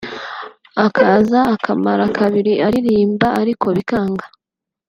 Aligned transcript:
akaza 0.85 1.39
akamara 1.53 2.05
kabiri 2.17 2.53
aririmba 2.67 3.27
ariko 3.41 3.67
bikanga 3.77 4.25